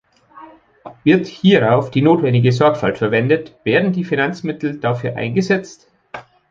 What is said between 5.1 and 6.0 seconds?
eingesetzt?